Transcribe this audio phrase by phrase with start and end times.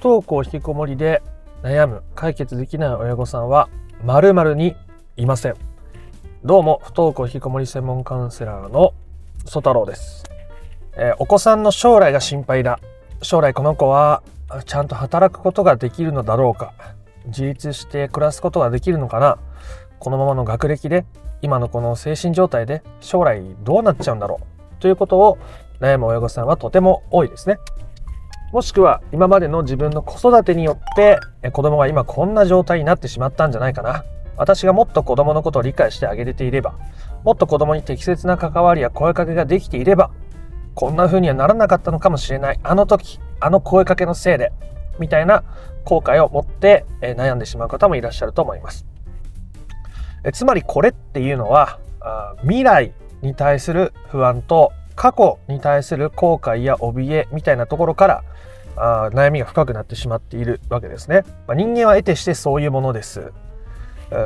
[0.00, 1.22] 不登校引きこもりで
[1.62, 3.68] 悩む解決できない親御さんは
[4.02, 4.74] 〇〇に
[5.18, 5.56] いません。
[6.42, 8.94] どうも不登校引きこもり専門カウンセラーの
[9.44, 10.24] 曽太郎です、
[10.96, 12.80] えー、お子さんの将来が心配だ。
[13.20, 14.22] 将来この子は
[14.64, 16.72] ちゃんと働くことができるのだろうか。
[17.26, 19.36] 自立して暮らすことができるのかな。
[19.98, 21.04] このままの学歴で
[21.42, 24.80] 今のこの精神状態で将来どうなっちゃうんだろう。
[24.80, 25.36] ということを
[25.78, 27.58] 悩む親御さんはとても多いですね。
[28.52, 31.18] もしくは今までの自分の子育てによって
[31.52, 34.04] 子供が今こんな状態になってしまったんじゃないかな。
[34.36, 36.74] 私がもっと子供のことを理解してあげれていれば、
[37.24, 40.10] もっと子供に適切な関わりや声かけができていれば、
[40.74, 42.60] こんな風にはならなかったのかもしれない。
[42.62, 44.52] あの時、あの声かけのせいで、
[44.98, 45.44] みたいな
[45.84, 48.86] 後悔を持って悩んでしまう方もいらっしゃると思います。
[50.32, 51.78] つまりこれっていうのは
[52.42, 52.92] 未来
[53.22, 58.24] に対する不安と過去に対する後悔や怯えみたいなところから
[58.76, 61.22] あ悩みが深くなってしまっているわけですね。
[61.46, 63.32] まあ、人間は得てしてそういうものです。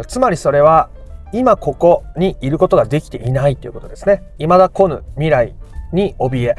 [0.08, 0.90] つまりそれは
[1.32, 4.24] 今ここにいることができていないということですね。
[4.38, 5.54] 未だ来ぬ未来
[5.92, 6.56] に怯え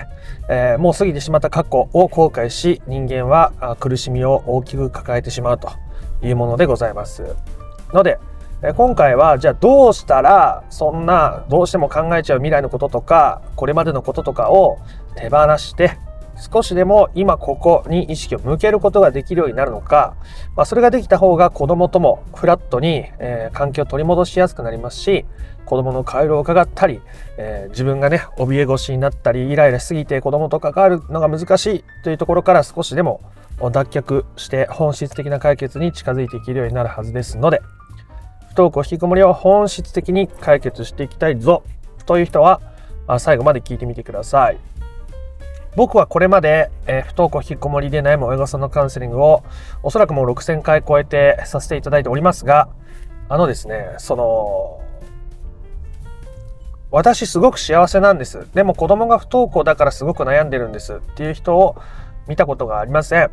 [0.48, 5.70] えー、もう過ぎてしまった過去を後悔し人間は苦しみを大きく抱えてしまうと
[6.24, 7.36] いうものでございます。
[7.92, 8.18] ので
[8.74, 14.80] 今回はじゃあどうしたらそんなどうしても考えちゃう未来のこととかこれまでのこととかを
[15.16, 15.98] 手放して
[16.38, 20.16] 少しでも今ここに意識を向けることができるようになるのか、
[20.56, 25.26] まあ、それができた方が子供ともフラットに、えー、関係を取り戻しやすくなりますし
[25.66, 27.02] 子供の回路を伺ったり、
[27.38, 33.22] えー、自分がね怯え腰になったりイライラしすぎて子供と関わるのが難しいというところから少しでも
[33.60, 37.62] 脱却して本質的な解決に近づいていけるようになるはずですので
[38.56, 41.64] 不登校引きこもりを本質的に解決していきたいぞ
[42.06, 42.62] という人は
[43.06, 44.58] あ最後まで聞いてみてください。
[45.76, 49.44] 僕はこれまで、えー、不登校引きこもりで悩む親御さんのカウンセリングを
[49.84, 52.70] おそらくもう6000回超えてさせていただいておりますが、
[53.28, 54.82] あのですね、その、
[56.92, 58.48] 私すごく幸せなんです。
[58.54, 61.76] でも子供が不登校だからすごく悩んでるんですっていう人を
[62.30, 63.32] 見たことがありません。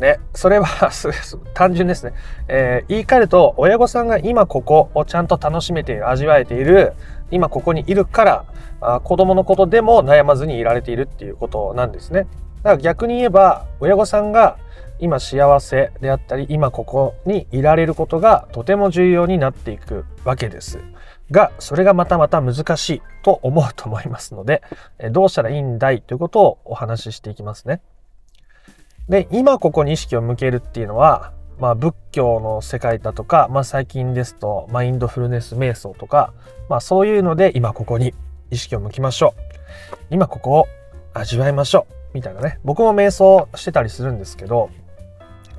[0.00, 0.66] ね、それは
[1.54, 2.14] 単純ですね、
[2.48, 6.94] えー、言い換えると親御さんが今ここをちゃんと楽しめている味わえている
[7.30, 8.44] 今ここにいるから
[8.80, 12.26] あ子供のことでも悩まずにいられているっていうことなんですね。
[12.62, 14.56] だから逆に言えば親御さんが
[14.98, 20.80] 今幸せであったり今ここにいられることがとても重要になっていくわけです。
[21.30, 24.62] がそれがまたまた難しいと思うと思いますので
[25.10, 27.80] どうしたらいいんだいということをお話ししていきますね。
[29.08, 36.32] で、今ここに意識を向けるっていうのは、まあ、仏教の世界だとか、まあ、最近ですとマインドフルネス瞑想とか、
[36.68, 38.12] まあ、そういうので今ここに
[38.50, 39.96] 意識を向きましょう。
[40.10, 40.66] 今ここを
[41.12, 41.94] 味わいましょう。
[42.14, 42.58] みたいなね。
[42.64, 44.70] 僕も瞑想してたりするんですけど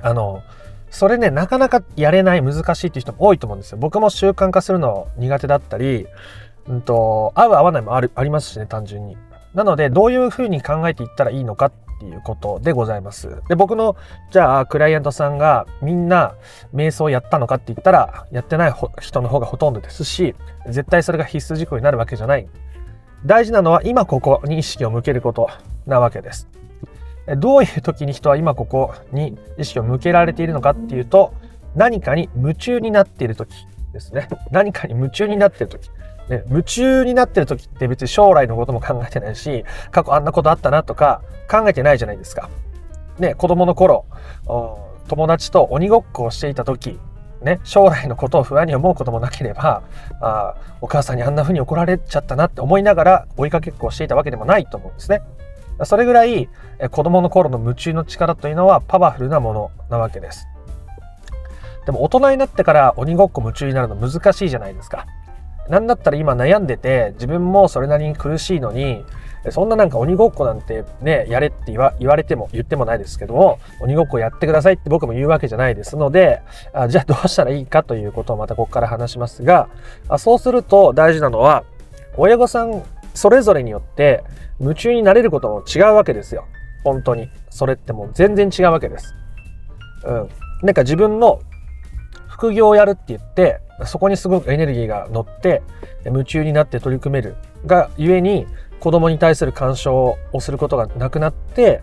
[0.00, 0.42] あの
[0.90, 3.78] それねなかなかやれない難しいっていう人も多いと思うんですよ。
[3.78, 6.06] 僕も習慣化するの苦手だったり、
[6.68, 9.16] うんと、合う合わないもあるありますしね単純に。
[9.54, 13.42] なのでどういうふうに考えていったらいいのかっていうことでございます。
[13.48, 13.96] で、僕の、
[14.30, 16.34] じゃあ、クライアントさんがみんな
[16.74, 20.34] 瞑想やったのかって言ったら、やってない人の方がほとんどですし、
[20.66, 22.48] 絶対それが必須事項になるわけじゃない。
[23.24, 25.48] 大事なのは今ここに意識を向けること
[25.86, 26.48] なわけです。
[27.38, 31.34] どういう時に人は今ここに意識を向けられているのかっていうと、
[31.74, 34.28] 何かに夢中になっている時ですね。
[34.50, 35.90] 何かに夢中になっている時。
[36.28, 42.50] ね、夢中になってる時って別に将来のことも考えてないし、過去あんなことあったなとか考えてないじゃないですか。
[43.18, 44.04] ね、子供の頃、
[45.08, 46.98] 友達と鬼ごっこをしていた時、
[47.42, 49.82] ね、将来のことを不安に思うこともなければ、
[50.20, 55.22] あお母さんにあんな風に怒られちゃったなって思いながら追いかけっこをしていたわけでもないと思うんですね。
[55.84, 56.48] それぐらい
[56.90, 60.46] 子供の頃の夢中の力というのはパワフルなものなわけです。
[61.84, 65.06] でも大人になってから鬼ごっこ夢中になるの難しいじゃないですか。
[65.68, 69.04] なんだったら今悩んでて自分もそれなりに苦しいのに
[69.50, 76.42] そんななんか鬼ごっこなんてねやれって言われても言ってもないですけども鬼ごっこやってくださいって僕も言うわけじゃないですので
[76.72, 79.68] あじゃあどうしたらいいかということをまたここから話しますが
[80.08, 81.64] あそうすると大事なのは
[82.16, 82.82] 親御さん
[83.14, 84.24] それぞれによって
[84.60, 86.46] 夢中になれることも違うわけですよ。
[86.84, 87.28] 本当に。
[87.50, 89.14] それってもう全然違うわけです。
[90.04, 90.28] うん。
[90.62, 91.40] なんか自分の
[92.28, 95.62] 副業をやるって言ってそこにすごくエネルギーが乗って
[96.04, 97.36] 夢中になって取り組める
[97.66, 98.46] がゆえに
[98.80, 101.82] 子供に対する干渉をすることがなくなって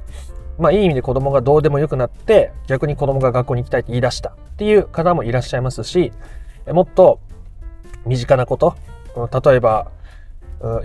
[0.58, 4.30] まあいい意味で子供がどうでもよくなって逆に子供が学校に行きたいって言い出した。
[4.30, 6.12] っていう方もいらっしゃいますし
[6.68, 7.20] もっと
[8.06, 8.76] 身近なこと
[9.44, 9.92] 例えば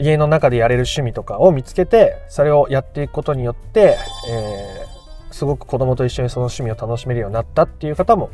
[0.00, 3.96] 家の中でやれる趣味とかを見つけてそれをやっていくことによって、
[4.28, 4.84] え
[5.30, 8.30] すごく子供と一緒にその趣味を楽しめるようになったっていう方も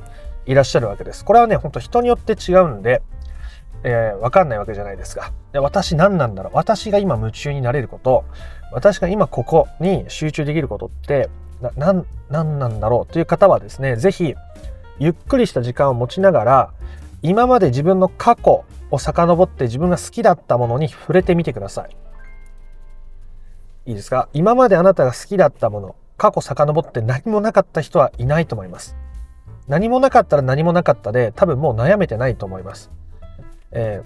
[0.47, 1.25] いらっしゃるわけです。
[1.25, 3.03] これはね、ほんと人によって違うんで、
[3.83, 5.33] えー、わかんないわけじゃないですか。
[5.53, 8.25] で私何なんだろう私が今夢中になれること、
[8.73, 11.29] 私が今ここに集中できることって、
[11.61, 14.35] な、ななんなんだろうという方はですね、是非
[14.99, 16.71] ゆっくりした時間を持ちながら、
[17.23, 21.97] 今まで自分の過去を遡って自分が好きだったものに触れてみてください。
[23.87, 24.29] いいですか？
[24.33, 28.97] 今まであなたが好きだったもの、過去遡って何もなかった人はいないと思います。
[29.69, 32.91] 何もなかったら何もなかったで多分もう悩めてないと思います。
[33.73, 34.03] え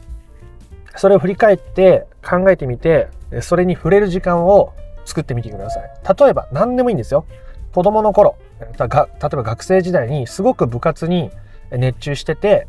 [0.95, 3.09] ー、それを振り返って考えてみて
[3.43, 4.73] それに触れる時間を
[5.05, 5.91] 作ってみてください。
[6.19, 7.27] 例えば何でもいいんですよ。
[7.73, 8.37] 子供の頃
[8.79, 11.31] が例えば学生時代にすごく部活に
[11.71, 12.67] 熱中してて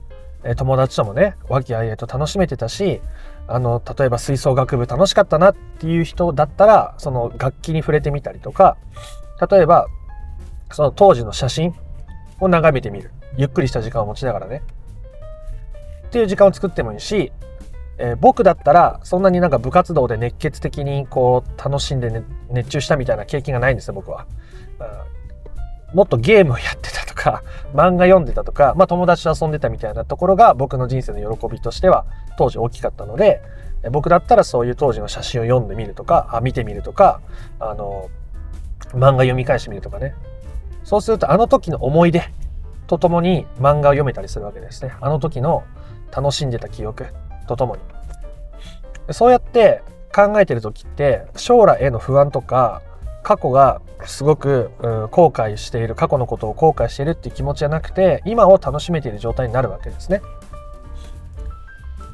[0.57, 3.01] 友達ともね和気あいあいと楽しめてたし
[3.47, 8.77] あの例えば吹奏楽部楽しかったなっていう人だったらその楽器に触れてみたりとか
[9.49, 9.87] 例えば
[10.71, 11.73] その当時の写真
[12.39, 13.11] を眺めてみる。
[13.37, 14.61] ゆっくりした時間を持ちながらね。
[16.07, 17.31] っていう時間を作ってもいいし、
[17.97, 24.25] えー、僕だったらそんなになんか部活動で熱血的にこう楽しんで、ね、熱中したみたいな経験がないんですよ僕は。
[24.79, 24.83] う
[25.15, 25.19] ん
[25.93, 27.43] もっとゲームをやってたとか
[27.73, 32.05] 漫画読んでたとか、まあ、友達と遊んでたみたいなところが僕の人生の喜びとしては
[32.37, 33.41] 当時大きかったので
[33.91, 37.21] 僕だったらそういう当時の写真を読んでみるとかあ見てみるとか
[37.59, 38.09] あの
[38.89, 40.13] 漫画読み返してみるとかね。
[40.89, 42.23] そうするとあの時の思い出
[42.87, 45.63] とともに漫画を読めたりするわけですねあの時の
[46.11, 47.05] 楽しんでた記憶
[47.47, 52.81] とともにそうやって考えてる時って将来への不安とか
[53.21, 54.71] 過去がすごく、
[55.11, 60.21] 後悔している過去のことを後悔しているっていう気持ちじゃなくて今を楽しめている状態になるわけですね。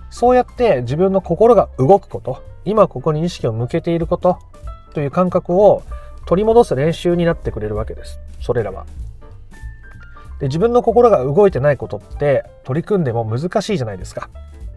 [0.09, 4.39] そうやって自分の心が動くこと今ここに意識を向けていること
[4.93, 5.83] という感覚を
[6.27, 8.85] 取り戻す練習になってくれるわけですそれらは。
[10.39, 14.29] で自分の心が動いてないことって取り組んでも難しいじゃないですか。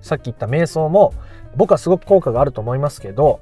[0.03, 1.13] さっき言った瞑想も
[1.57, 3.41] 僕はすごく効果があると思いますけど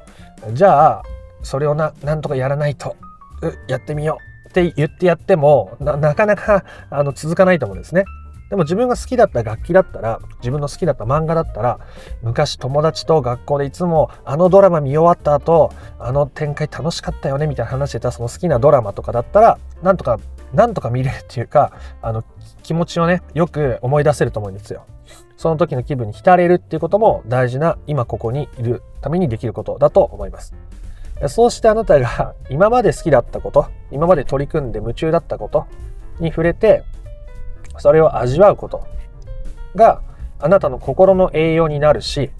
[0.54, 1.02] じゃあ
[1.42, 2.96] それをななんとかやらないと
[3.68, 8.04] やってみようって言ってやってもなかなかあの続かないと思うんですね。
[8.48, 11.80] でも自分が好きだった楽器だったら自分の好きだった漫画だったら
[12.22, 20.18] 昔友達と学校でいつもあのドラマ見終わった後あの展開楽しかったよねみたいな話してたその好きなドラマとかだったらなんとか
[20.52, 21.72] なんとか見れるっていうか
[22.02, 22.24] あの
[22.62, 24.86] 気持ちをねよく思い出せると思うんですよ。
[25.36, 30.54] その時の気分に浸れるっていうことも大事な今ここにいるためにできることだと思います。
[31.28, 35.66] そうしてあなたが今まで好きだったこと、今まで取り組んで夢中だったこと
[36.20, 36.84] に触れて、
[37.78, 38.86] それを味わうこと
[39.74, 40.02] が
[40.38, 42.30] あなたの心の栄養になるし、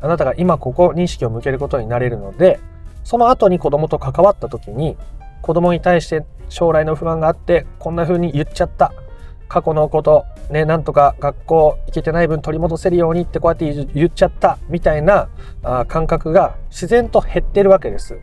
[0.00, 2.60] あなたが今ここに意識を向けることになれるので、
[3.04, 4.96] その後に子供と関わった時に、
[5.42, 8.92] 子供に対して将来の不安があって、こんな風に言っちゃった。
[9.48, 15.28] 過去のこと、ね、なんとか学校行けてない分取り戻せるようにってこうやって言っちゃったみたいな
[15.88, 18.20] 感覚が自然と減ってるわけです。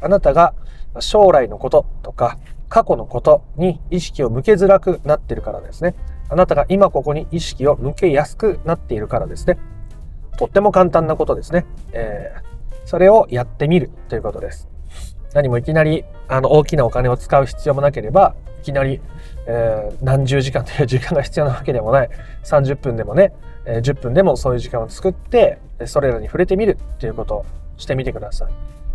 [0.00, 0.54] あなたが
[0.98, 2.38] 将来のこととか
[2.70, 5.94] 過去のことに意識を向けづらくなっているからですね。
[6.30, 9.58] あなたが今ここに意識を向けやすくなっているからですね。
[10.38, 11.66] とっても簡単なことですね。
[11.92, 14.68] えー、それをやってみるということです。
[15.34, 19.00] 何もいきなりあの大きなお金を使う必要もなければいきなり
[19.46, 22.10] えー、何十時間という 時間が必要なわけでもない
[22.44, 23.32] 30分でもね、
[23.64, 27.46] え、10分でもそういう時間を作ってそれらに触れてみるっていうことを
[27.76, 28.52] してみてください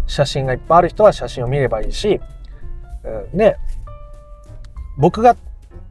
[0.08, 2.22] 写真がいっぱいある人は写真を見ればいいし、
[3.06, 3.58] えー、ね
[4.98, 5.36] 僕が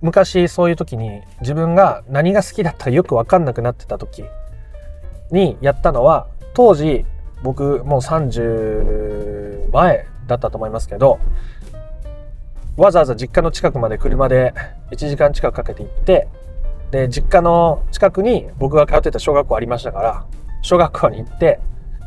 [0.03, 4.25] 昔そういう時に自分が何が好きだったかよく分かんなくなってた時
[5.31, 7.05] にやったのは当時
[7.43, 11.19] 僕もう30前だったと思いますけど
[12.77, 14.53] わざわざ実家の近くまで車で
[14.91, 16.29] 1時間近くかけて行って
[16.91, 20.27] で実家の近くに僕が通ってた小学校ありましたから
[20.63, 21.61] 小学校に行って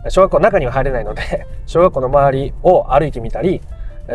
[0.10, 3.62] 小学校の中には入れないので小学校の周りを歩いてみたり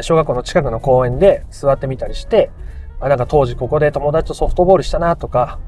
[0.01, 2.51] 小学校の近くの公園で座ってみたりして
[3.01, 5.59] あなんか当時ここで友達とソフトボールしたなとか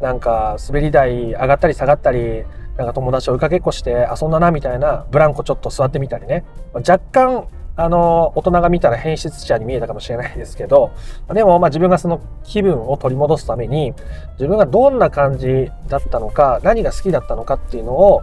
[0.00, 2.44] なんか滑り台上がったり下がったり
[2.76, 10.92] なんか友達と追いかけっこして遊んだなみたいなブランコちょっと座ってみたりね若干あの大人が見たら変質者に見えたかもしれないですけど
[11.32, 13.94] でもまあ自分がその気分を取り戻すために
[14.34, 18.22] 自分がどんな感じだったのか何が好きだったのかっていうのを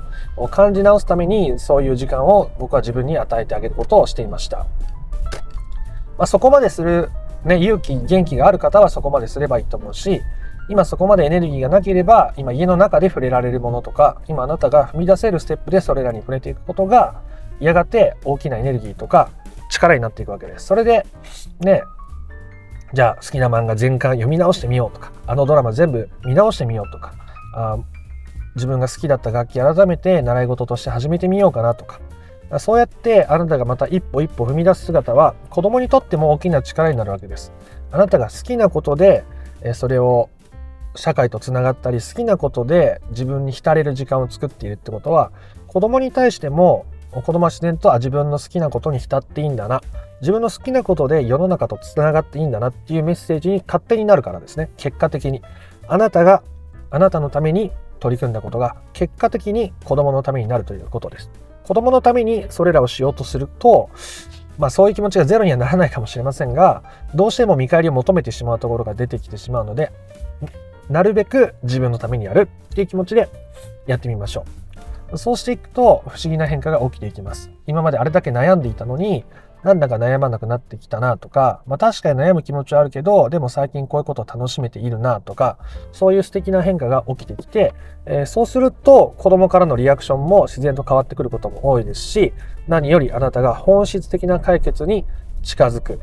[0.52, 4.68] 感じ直すためにそういう時間を僕は自分に与えてあげることをしていました。
[6.20, 7.10] まあ、そこまでする、
[7.46, 10.22] ね、勇気元気がある方はそこまですればいいと思うし
[10.70, 17.22] 今そこまでエネルギーがなければ今家の中で触れられるものとか今あなたが踏み出せるステップでそれらに触れていくことが
[17.62, 19.32] やがて大きなエネルギーとか
[19.72, 20.66] 力になっていくわけです。
[20.66, 21.08] それで
[21.62, 21.84] ね
[22.94, 27.14] じゃあ好きな漫画全巻読み直してみようとかあのドラマ全部見直してみようとか
[27.56, 27.78] あ
[28.56, 32.02] 自分が好きだった楽器改めて習い事として始めてみようかなとか
[32.58, 37.52] そうやってあなたがまた一歩一歩踏み出す姿は子供にとっても大きな力になるわけです。
[37.92, 39.24] あなたが好きなことで
[39.74, 40.30] それを
[40.96, 45.32] 社会とつながったり好きなことで自分に浸れる時間を作っているってことは
[45.68, 49.82] 子供に対しても子供は自然とあ自分の好きなことに浸っていいんだな。
[50.22, 54.70] 自分の好きなことで世の中とつながっていいんだなっていうメッセージに勝手になるからですね。
[54.78, 55.42] 結果的に。
[55.88, 56.44] あなたが
[56.92, 61.32] あなたのために取り組んだことが結果的に子供のためになるということです。
[61.70, 63.92] 子供のためにそれらをしようとすると
[64.58, 66.82] まあそういう気持ちがゼロにはならないかもしれませんが
[67.14, 69.92] どうしても見返りを求めてしまうところが出てきてしまうので
[70.90, 73.30] なるべく自分のためにやるっていう気持ちで
[73.86, 74.46] やってみましょ
[75.12, 75.18] う。
[75.20, 77.52] そうしていくと不思議な変化が起きていきます。
[77.68, 79.24] 今まであれだけ悩んでいたのに
[79.64, 85.58] なんだか悩まなくなってきたなとか、まあ確かに悩む気持ちはあるけど、でも最近こういうことを楽しめているなとか、
[85.92, 87.74] そういう素敵な変化が起きてきて、
[88.06, 92.34] えー、そうすると子供からのリアクションも自然と変わってくることも多いですし、
[92.68, 95.06] 何よりあなたが本質的な解決に
[95.44, 96.00] 近づく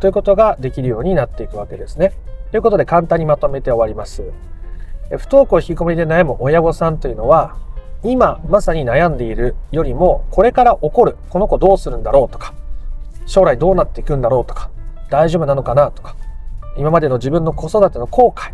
[0.00, 2.12] ということができるようになっていくわけですね。
[2.50, 4.22] ということで簡単にまとめて終わります。
[5.10, 7.56] 不登校引きこもりで悩む親御さんというのは、
[8.04, 12.54] 今まさに悩んでいるよりも、これから起こる、この子どうするんだろうとか、
[13.26, 14.70] 将来どうなっていくんだろうとか、
[15.10, 16.16] 大丈夫なのかなとか、
[16.76, 18.52] 今までの自分の子育ての後悔、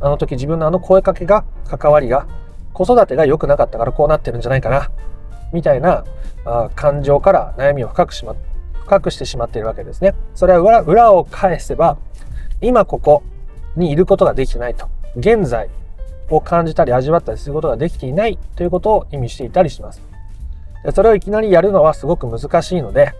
[0.00, 2.26] あの時自分のあの声かけが、関わりが、
[2.72, 4.90] 子育てが良くなかったからこうなってるんじゃないかな、
[5.52, 6.04] みたいな
[6.44, 8.34] あ感情から悩みを深くしま、
[8.84, 10.14] 深くしてしまっているわけですね。
[10.34, 11.96] それは裏裏を返せば、
[12.60, 13.22] 今ここ
[13.76, 14.88] にいることができてないと。
[15.16, 15.68] 現在
[16.28, 20.02] を感じたり味わったりすることができていないということを意味していたりします。
[20.94, 23.12] それをいきなりやるのはすごく難しいので、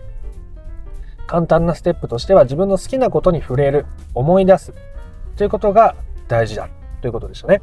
[1.31, 4.73] 簡単なステップとしては自分の好きなことに触れる、思い出す
[5.37, 5.95] ということが
[6.27, 6.67] 大事だ
[6.99, 7.61] ということでしたね。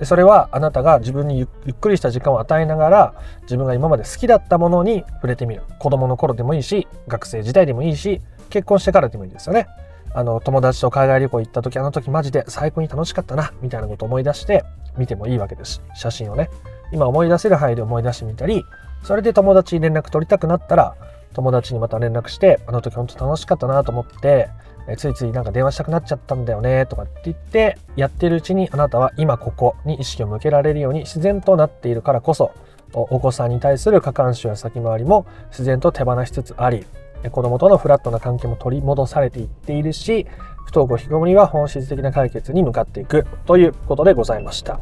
[0.00, 5.62] でそれはあなたが自分にゆっくりした時間を与えながら自分が今まで好きだったものに触れてみる。
[5.78, 9.68] 子供の頃でもいいし、学生時代でもいいし、結婚してからでもいいですよね。
[10.12, 14.64] あの友達と海外旅行行った時あの時マジで最高に楽しかったなみたいなことを思い出して
[14.98, 16.50] 見てもいいわけです写真をね
[16.92, 18.64] 今思い出せる範囲で思い出してみたり
[19.04, 20.96] それで友達に連絡取りたくなったら
[21.34, 24.48] 友達にまた連絡してあの時本当楽しかったなと思って
[24.88, 32.52] えついついなんか電話したくなっちゃったんだよねとかって言ってやってるうちにあなたは今ここに意識を向けられるように自然となっているからこそ
[32.92, 36.84] お子さんに対する過干渉や先回りも自然と手放しつつあり
[37.30, 40.26] 子供とのフラットな関係も取り戻されていっているし
[40.66, 44.80] 不登校引きこもりは本質的な解決に向かっていくということでございました。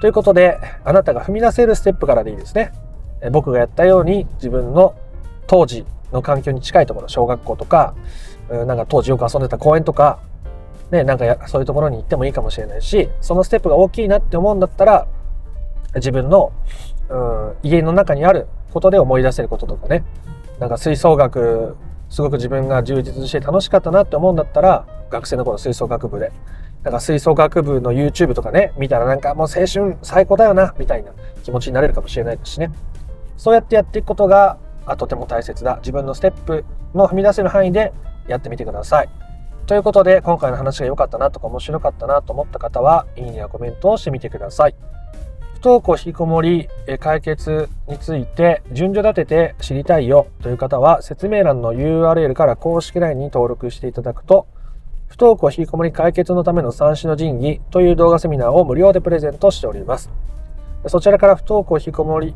[0.00, 2.72] ということであなたが踏み出せるステップからでいいですね。
[3.32, 4.94] 僕がやったように自分の
[5.46, 7.94] 当時の環境に近いところ小学校とか
[8.50, 10.20] なんか当時よく遊んでた公園とか
[10.90, 15.08] ね、なんかそういうところに行ってもいいかもしれないしそのステップが大きいなって思うんだったら
[15.96, 16.52] 自分の、
[17.08, 20.04] うん、家の中にあることで思い出せることとかね。
[20.58, 21.76] なんか吹奏楽
[22.10, 26.32] すごく自分が充実して楽しかったなって思うんだったら学生の頃吹奏楽部で。
[26.82, 32.70] なんか吹奏楽部の YouTube とかね見たらなんかもう青春最高だよなみたいな気持ちになれるかもしれないですしね。
[33.36, 34.58] そうやってやっていくことが
[34.96, 35.76] とても大切だ。
[35.76, 36.64] 自分のステップ
[36.94, 37.92] の踏み出せる範囲で
[38.28, 39.08] やってみてください。
[39.66, 44.74] ということで今回の話が良かったなとか面白かったなと思った方はいいねやコメントをしてみてください。
[45.54, 46.68] 不登校引きこもり
[47.00, 54.46] 解決について順序立てて知りたいよという方は説明欄の URL から公式 LINE に登録していただくと
[55.08, 60.10] 不登校引きこもり解決のための三種の神器という動画セミナーを無料でプレゼントしております。
[60.88, 62.34] そちらから不登校引きこもり、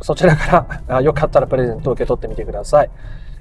[0.00, 2.90] そちらから よかったらプレゼントを受け取ってみてください。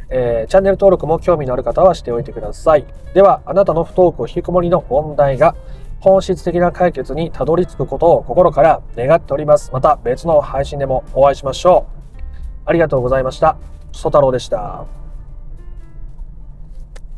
[0.10, 2.86] えー、チャンネル登録も興味のある方はしておいてください。
[3.14, 5.56] では、あなたの不登校引きこもりの問題が
[6.00, 9.72] 本質的な解決にたどり着くことを心から願っております。
[9.74, 12.22] また別の配信でもお会いしましょう。
[12.66, 13.58] ありがとうございました。
[13.92, 15.05] ソ太郎でした。